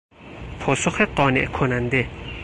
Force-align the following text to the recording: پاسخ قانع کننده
پاسخ 0.59 1.01
قانع 1.01 1.45
کننده 1.45 2.07